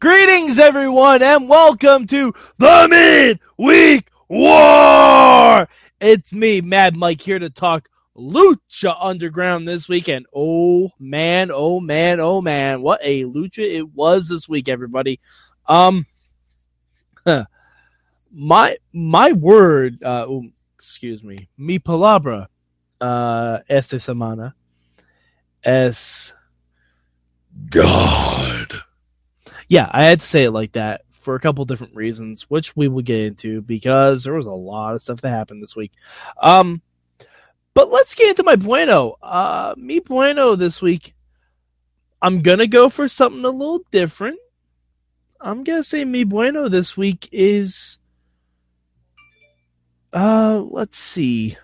[0.00, 2.86] Greetings, everyone, and welcome to the
[3.58, 5.68] Midweek War.
[6.00, 10.06] It's me, Mad Mike, here to talk Lucha Underground this week.
[10.08, 15.18] And oh man, oh man, oh man, what a lucha it was this week, everybody.
[15.66, 16.06] Um,
[18.32, 20.28] my my word, uh,
[20.78, 22.46] excuse me, mi palabra,
[23.00, 24.52] uh, esta semana,
[25.64, 26.32] es
[27.68, 28.84] God
[29.68, 32.88] yeah, I had to say it like that for a couple different reasons, which we
[32.88, 35.92] will get into because there was a lot of stuff that happened this week.
[36.40, 36.80] Um,
[37.74, 39.16] but let's get into my bueno.
[39.22, 41.14] Uh, me bueno this week.
[42.20, 44.38] I'm gonna go for something a little different.
[45.40, 47.98] I'm gonna say me bueno this week is.
[50.12, 51.56] Uh, let's see.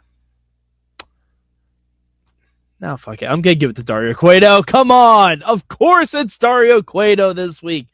[2.81, 3.27] Now, fuck it.
[3.27, 4.63] I'm gonna give it to Dario Cueto.
[4.63, 7.89] Come on, of course it's Dario Cueto this week.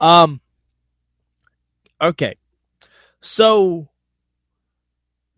[0.00, 0.40] Um.
[2.00, 2.36] Okay,
[3.22, 3.88] so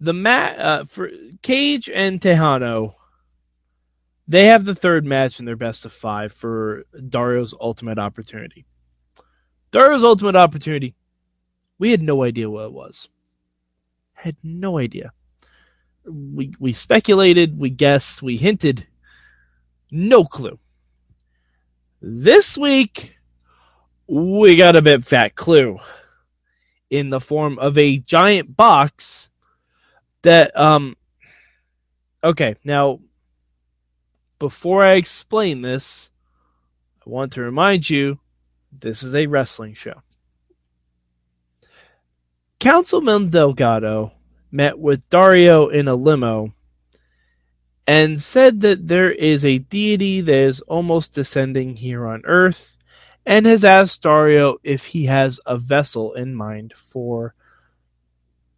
[0.00, 1.10] the mat uh, for
[1.42, 2.94] Cage and Texano,
[4.26, 8.66] they have the third match in their best of five for Dario's ultimate opportunity.
[9.70, 10.94] Dario's ultimate opportunity.
[11.78, 13.08] We had no idea what it was.
[14.16, 15.12] Had no idea.
[16.04, 18.86] We we speculated, we guessed, we hinted.
[19.90, 20.58] No clue.
[22.00, 23.17] This week
[24.08, 25.78] we got a bit fat clue
[26.90, 29.28] in the form of a giant box
[30.22, 30.96] that um
[32.24, 32.98] okay now
[34.38, 36.10] before i explain this
[37.06, 38.18] i want to remind you
[38.72, 40.02] this is a wrestling show.
[42.60, 44.12] Councilman delgado
[44.50, 46.54] met with dario in a limo
[47.86, 52.76] and said that there is a deity that is almost descending here on earth
[53.28, 57.34] and has asked Dario if he has a vessel in mind for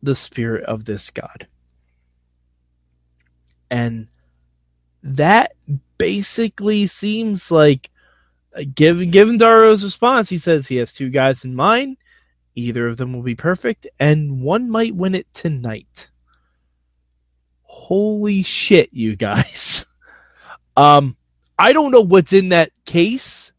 [0.01, 1.49] the spirit of this god.
[3.69, 4.07] And
[5.03, 5.57] that
[5.99, 7.91] basically seems like
[8.57, 11.97] uh, given given Dario's response, he says he has two guys in mind.
[12.55, 16.09] Either of them will be perfect, and one might win it tonight.
[17.63, 19.85] Holy shit, you guys.
[20.77, 21.17] Um,
[21.59, 23.50] I don't know what's in that case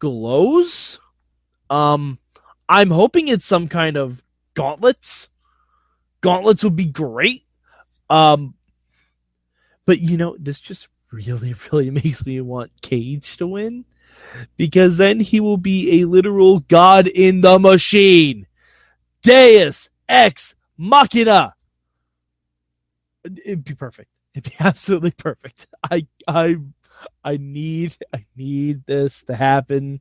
[0.00, 0.98] glows.
[1.70, 2.18] Um,
[2.68, 4.24] I'm hoping it's some kind of
[4.54, 5.28] gauntlets.
[6.20, 7.44] Gauntlets would be great.
[8.10, 8.54] Um,
[9.86, 13.84] but you know, this just really, really makes me want Cage to win
[14.56, 18.46] because then he will be a literal god in the machine.
[19.22, 21.54] Deus ex machina.
[23.24, 24.10] It'd be perfect.
[24.34, 25.66] It'd be absolutely perfect.
[25.90, 26.56] I I
[27.24, 30.00] I need I need this to happen.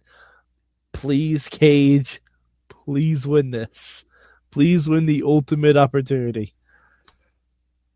[0.93, 2.21] Please, Cage.
[2.67, 4.05] Please win this.
[4.51, 6.55] Please win the ultimate opportunity.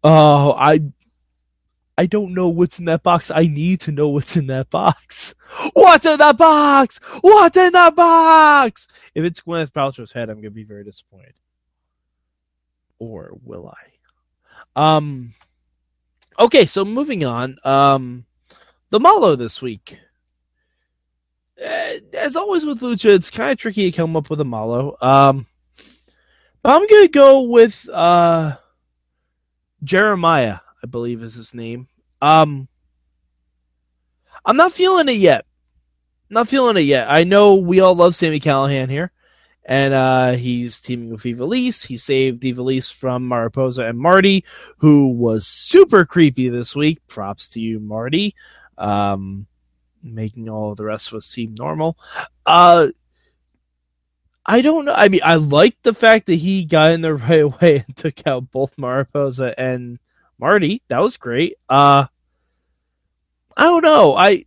[0.04, 0.82] Oh, I
[1.98, 3.30] I don't know what's in that box.
[3.30, 5.34] I need to know what's in that box.
[5.74, 7.00] What's in that box?
[7.22, 8.88] What's in that box?
[9.14, 11.34] If it's Gwyneth Paltrow's head, I'm gonna be very disappointed.
[13.00, 13.86] Or will I?
[14.76, 15.34] Um.
[16.40, 17.58] Okay, so moving on.
[17.64, 18.26] Um
[18.94, 19.98] the Malo this week.
[21.58, 24.96] Eh, as always with Lucha, it's kind of tricky to come up with a Malo.
[25.02, 25.48] Um,
[26.62, 28.58] but I'm gonna go with uh,
[29.84, 31.88] Jeremiah, I believe is his name.
[32.22, 32.68] Um,
[34.46, 35.46] I'm not feeling it yet.
[36.30, 37.08] Not feeling it yet.
[37.10, 39.12] I know we all love Sami Callihan here,
[39.66, 41.88] and uh, he's teaming with Ivelisse.
[41.88, 44.46] He saved Ivelisse from Mariposa and Marty,
[44.78, 47.00] who was super creepy this week.
[47.08, 48.36] Props to you, Marty
[48.78, 49.48] um,
[50.02, 51.98] making all the rest of us seem normal.
[52.46, 52.88] Uh,
[54.46, 54.94] I don't know.
[54.94, 58.26] I mean, I like the fact that he got in the right way and took
[58.28, 60.00] out both Mariposa and
[60.38, 60.82] Marty.
[60.90, 61.56] That was great.
[61.70, 62.06] Uh,
[63.56, 64.16] I don't know.
[64.16, 64.46] I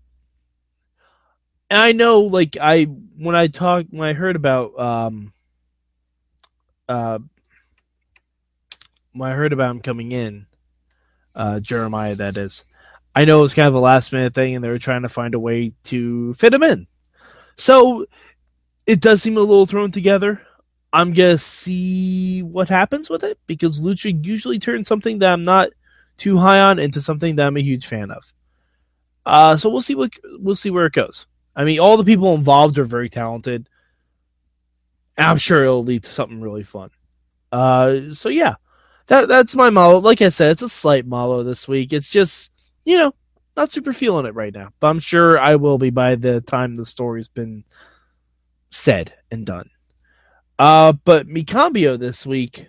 [1.71, 5.33] and I know, like I when I talked when I heard about um
[6.89, 7.19] uh
[9.13, 10.47] when I heard about him coming in,
[11.35, 12.65] uh Jeremiah that is.
[13.17, 15.09] I know it was kind of a last minute thing, and they were trying to
[15.09, 16.87] find a way to fit him in.
[17.57, 18.05] So
[18.87, 20.47] it does seem a little thrown together.
[20.93, 25.71] I'm gonna see what happens with it because Lucha usually turns something that I'm not
[26.19, 28.33] too high on into something that I'm a huge fan of.
[29.25, 31.27] Uh, so we'll see what we'll see where it goes.
[31.55, 33.67] I mean, all the people involved are very talented.
[35.17, 36.91] I'm sure it'll lead to something really fun.
[37.51, 38.57] Uh, so yeah,
[39.07, 40.03] that that's my model.
[40.03, 41.95] Like I said, it's a slight model this week.
[41.95, 42.51] It's just
[42.87, 43.13] you know
[43.57, 46.75] not super feeling it right now, but I'm sure I will be by the time
[46.75, 47.65] the story's been
[48.71, 49.71] said and done.
[50.59, 52.69] Uh, but Mikambio this week,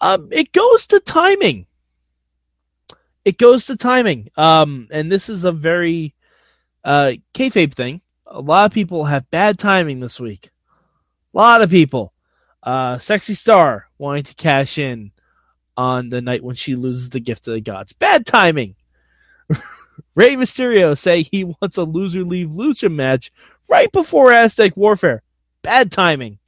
[0.00, 1.66] um, it goes to timing.
[3.24, 4.30] It goes to timing.
[4.36, 6.14] Um, and this is a very
[6.84, 8.00] uh kayfabe thing.
[8.26, 10.50] A lot of people have bad timing this week.
[11.34, 12.12] A lot of people.
[12.62, 15.12] Uh, Sexy Star wanting to cash in
[15.76, 17.92] on the night when she loses the gift of the gods.
[17.92, 18.76] Bad timing.
[20.14, 23.32] Rey Mysterio say he wants a loser leave lucha match
[23.68, 25.22] right before Aztec Warfare.
[25.62, 26.38] Bad timing.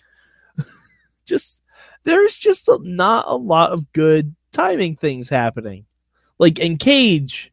[1.26, 1.62] just
[2.04, 5.86] there's just a, not a lot of good timing things happening.
[6.38, 7.52] Like in Cage,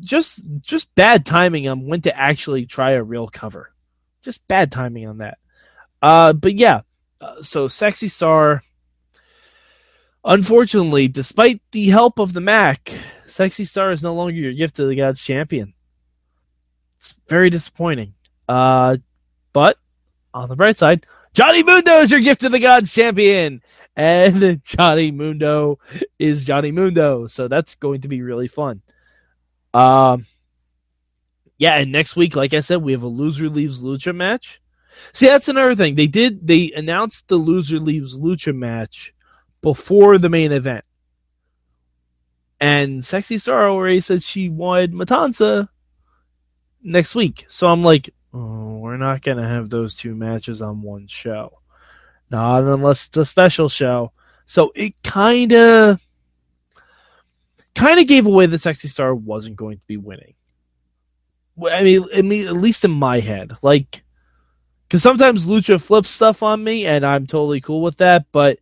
[0.00, 3.72] just just bad timing on when to actually try a real cover.
[4.22, 5.38] Just bad timing on that.
[6.02, 6.82] Uh, but yeah,
[7.20, 8.62] uh, so Sexy Star.
[10.28, 12.92] Unfortunately, despite the help of the Mack,
[13.28, 15.72] Sexy Star is no longer your gift to the gods champion.
[16.98, 18.12] It's very disappointing.
[18.46, 18.98] Uh,
[19.54, 19.78] but
[20.34, 23.62] on the bright side, Johnny Mundo is your gift to the gods champion,
[23.96, 25.78] and Johnny Mundo
[26.18, 28.82] is Johnny Mundo, so that's going to be really fun.
[29.72, 30.26] Um,
[31.56, 34.60] yeah, and next week, like I said, we have a loser leaves lucha match.
[35.14, 35.94] See, that's another thing.
[35.94, 39.14] They did they announced the loser leaves lucha match
[39.60, 40.84] before the main event.
[42.60, 45.68] And Sexy Star already said she wanted Matanza
[46.82, 47.46] next week.
[47.48, 51.60] So I'm like, oh, we're not going to have those two matches on one show.
[52.30, 54.12] Not unless it's a special show.
[54.46, 56.00] So it kind of
[57.74, 60.34] kind of gave away that Sexy Star wasn't going to be winning.
[61.70, 64.02] I mean, I mean, at least in my head, like,
[64.86, 68.26] because sometimes Lucha flips stuff on me, and I'm totally cool with that.
[68.32, 68.58] But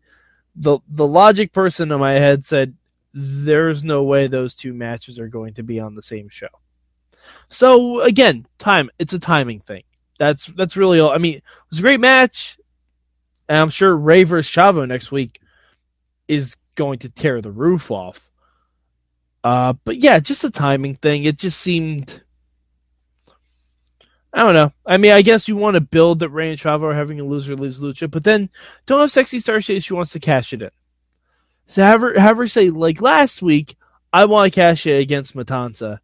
[0.57, 2.75] the the logic person in my head said,
[3.13, 6.49] "There's no way those two matches are going to be on the same show."
[7.49, 9.83] So again, time it's a timing thing.
[10.19, 11.11] That's that's really all.
[11.11, 12.59] I mean, it was a great match,
[13.49, 15.41] and I'm sure Rey versus Chavo next week
[16.27, 18.31] is going to tear the roof off.
[19.45, 21.25] Uh, but yeah, just a timing thing.
[21.25, 22.23] It just seemed.
[24.37, 24.71] I don't know.
[24.85, 27.25] I mean, I guess you want to build that Rey and Chavo are having a
[27.25, 28.51] loser leaves lucha, but then
[28.85, 30.71] don't have Sexy Star say she wants to cash it in.
[31.69, 33.77] So have her, have her say, like last week,
[34.13, 36.01] I want to cash it against Matanza,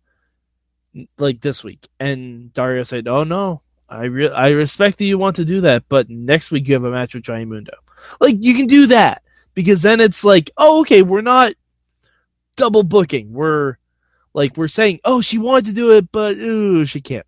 [1.18, 1.88] like this week.
[2.00, 5.84] And Dario said, oh no, I re- I respect that you want to do that,
[5.90, 7.74] but next week you have a match with Mundo.
[8.18, 11.52] Like, you can do that, because then it's like, oh, okay, we're not
[12.56, 13.34] double booking.
[13.34, 13.76] We're,
[14.32, 17.26] like, we're saying, oh, she wanted to do it, but, ooh, she can't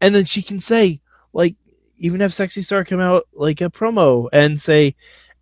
[0.00, 1.00] and then she can say
[1.32, 1.56] like
[1.98, 4.94] even have sexy star come out like a promo and say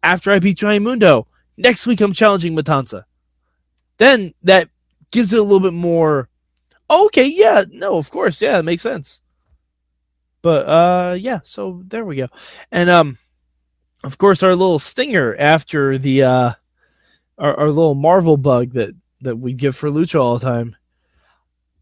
[0.02, 3.04] after i beat Johnny mundo next week i'm challenging matanza.
[3.98, 4.68] Then that
[5.10, 6.28] gives it a little bit more
[6.90, 9.20] oh, okay yeah no of course yeah it makes sense.
[10.42, 12.28] But uh yeah so there we go.
[12.70, 13.18] And um
[14.02, 16.52] of course our little stinger after the uh
[17.38, 20.76] our, our little marvel bug that that we give for lucha all the time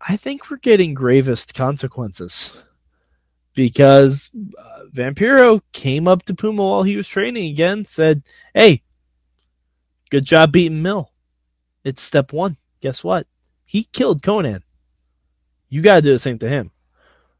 [0.06, 2.50] I think we're getting gravest consequences
[3.54, 8.82] because uh, Vampiro came up to Puma while he was training again, said, "Hey,
[10.10, 11.12] good job beating Mil.
[11.84, 12.56] It's step one.
[12.80, 13.26] Guess what?
[13.64, 14.62] He killed Konnan.
[15.68, 16.72] You got to do the same to him."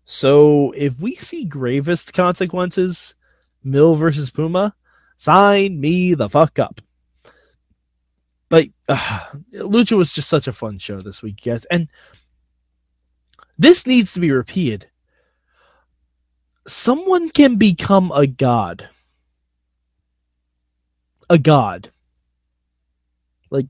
[0.04, 3.14] So if we see gravest consequences,
[3.64, 4.75] Mil versus Puma,
[5.16, 6.81] sign me the fuck up.
[8.49, 9.21] But uh,
[9.54, 11.88] Lucha was just such a fun show this week, guys, and
[13.62, 14.88] this needs to be repeated.
[16.66, 18.88] Someone can become a god.
[21.31, 21.92] A god.
[23.50, 23.66] Like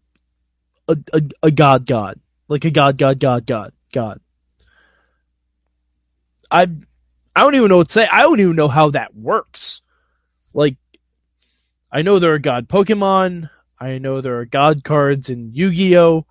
[0.88, 2.20] a, a, a god god.
[2.48, 4.20] Like a god god god god god.
[6.50, 6.62] I
[7.34, 8.08] I don't even know what to say.
[8.10, 9.82] I don't even know how that works.
[10.54, 10.76] Like
[11.90, 13.50] I know there are god Pokemon.
[13.78, 16.24] I know there are god cards in Yu-Gi-Oh!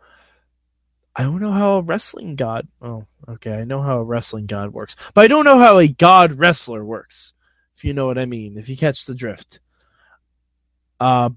[1.16, 2.68] I don't know how a wrestling god.
[2.82, 3.54] Oh, okay.
[3.54, 6.84] I know how a wrestling god works, but I don't know how a god wrestler
[6.86, 7.34] works.
[7.76, 9.60] If you know what I mean, if you catch the drift.
[11.00, 11.32] Uh,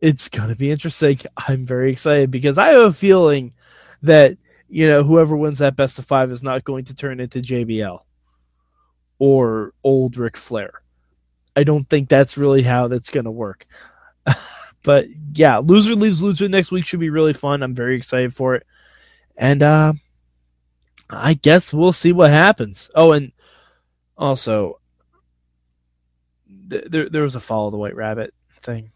[0.00, 1.18] it's gonna be interesting.
[1.36, 3.54] I'm very excited because I have a feeling
[4.02, 4.36] that
[4.68, 8.00] you know, whoever wins that best of five is not going to turn into JBL
[9.18, 10.82] or old Ric Flair.
[11.56, 13.66] I don't think that's really how that's to work.
[14.88, 15.04] but
[15.34, 17.62] yeah, loser leaves loser next week should be really fun.
[17.62, 18.66] I'm very excited for it.
[19.36, 19.92] And uh,
[21.10, 22.90] I guess we'll see what happens.
[22.94, 23.32] Oh, and
[24.16, 24.80] also,
[26.70, 28.92] th- there there was a follow the white rabbit thing.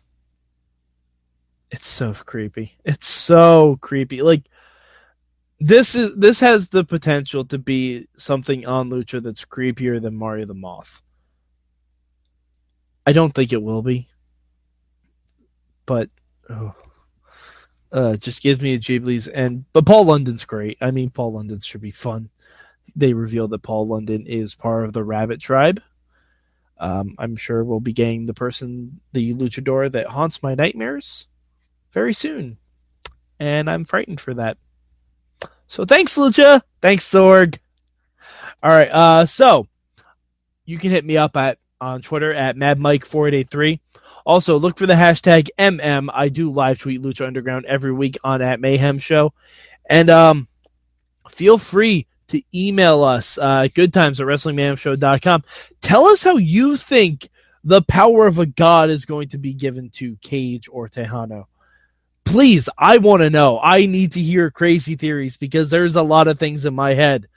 [1.70, 2.78] It's so creepy.
[2.86, 4.22] It's so creepy.
[4.22, 4.44] Like
[5.60, 10.46] this is this has the potential to be something on Lucha that's creepier than Marty
[10.46, 11.02] the Moth.
[13.06, 14.08] I don't think it will be,
[15.86, 16.10] but
[16.50, 16.74] oh,
[17.92, 19.28] uh, just gives me a jibblies.
[19.32, 20.78] And but Paul London's great.
[20.80, 22.30] I mean, Paul London should be fun.
[22.96, 25.82] They revealed that Paul London is part of the Rabbit Tribe.
[26.78, 31.28] Um, I'm sure we'll be getting the person, the luchador that haunts my nightmares,
[31.92, 32.58] very soon,
[33.38, 34.58] and I'm frightened for that.
[35.68, 36.62] So thanks, Lucha.
[36.80, 37.58] Thanks, Sorg.
[38.62, 38.90] All right.
[38.90, 39.68] Uh, so
[40.64, 43.80] you can hit me up at on Twitter at MadMike4883.
[44.24, 46.08] Also, look for the hashtag MM.
[46.12, 49.32] I do live tweet Lucha Underground every week on at Mayhem Show.
[49.88, 50.48] And um,
[51.28, 55.44] feel free to email us uh, at WrestlingMayhemShow.com.
[55.80, 57.28] Tell us how you think
[57.64, 61.46] the power of a god is going to be given to Cage or Texano
[62.24, 63.60] please, I want to know.
[63.62, 67.28] I need to hear crazy theories because there's a lot of things in my head.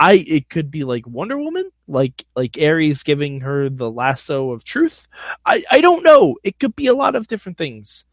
[0.00, 4.64] I it could be like Wonder Woman, like like Ares giving her the lasso of
[4.64, 5.08] truth.
[5.44, 6.36] I I don't know.
[6.44, 8.04] It could be a lot of different things.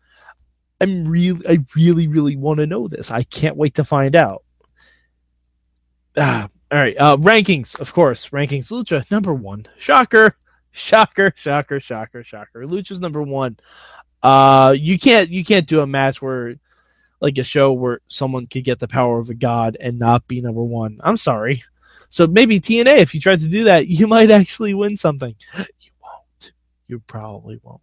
[0.82, 3.12] I'm really I really really want to know this.
[3.12, 4.44] I can't wait to find out.
[6.18, 6.96] Ah, all right.
[6.98, 8.30] Uh, rankings, of course.
[8.30, 8.72] Rankings.
[8.72, 9.68] Lucha number one.
[9.78, 10.38] Shocker,
[10.72, 12.66] shocker, shocker, shocker, shocker.
[12.66, 13.58] Lucha's number one.
[14.24, 16.56] Uh, you can't you can't do a match where
[17.22, 20.42] like a show where someone could get the power of a god and not be
[20.42, 21.00] number one.
[21.04, 21.64] I'm sorry.
[22.10, 25.36] So maybe TNA, if you tried to do that, you might actually win something.
[25.80, 26.52] You won't.
[26.88, 27.82] You probably won't.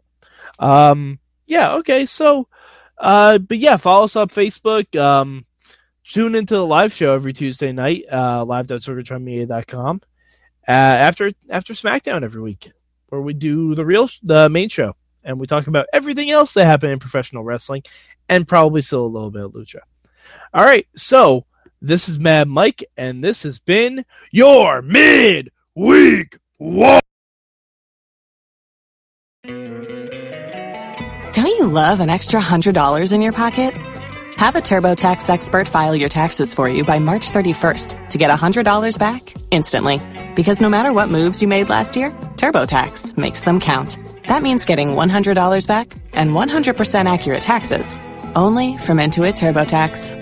[0.59, 1.75] Um, yeah.
[1.75, 2.07] Okay.
[2.07, 2.49] So,
[2.99, 4.99] uh, but yeah, follow us on Facebook.
[5.01, 5.47] Um,
[6.05, 10.01] tune into the live show every Tuesday night, uh, live.sorgatronmedia.com,
[10.67, 12.73] uh, after after SmackDown every week,
[13.09, 16.65] where we do the real the main show and we talk about everything else that
[16.65, 17.83] happened in professional wrestling
[18.29, 19.81] and probably still a little bit of lucha.
[20.55, 21.47] All right, so
[21.83, 27.01] this is Mad Mike, and this has been your mid week war.
[31.33, 33.75] Don't you love an extra hundred dollars in your pocket?
[34.37, 38.99] Have a TurboTax expert file your taxes for you by March 31st to get $100
[38.99, 40.01] back instantly.
[40.35, 43.99] Because no matter what moves you made last year, TurboTax makes them count.
[44.27, 47.95] That means getting $100 back and 100% accurate taxes
[48.35, 50.22] only from Intuit TurboTax.